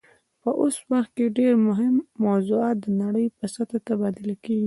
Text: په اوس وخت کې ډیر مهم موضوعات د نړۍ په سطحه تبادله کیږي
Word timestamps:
په 0.41 0.49
اوس 0.61 0.75
وخت 0.91 1.11
کې 1.17 1.35
ډیر 1.37 1.53
مهم 1.67 1.95
موضوعات 2.25 2.77
د 2.81 2.87
نړۍ 3.03 3.25
په 3.37 3.45
سطحه 3.53 3.79
تبادله 3.87 4.35
کیږي 4.43 4.59